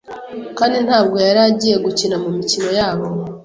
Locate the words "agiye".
1.49-1.75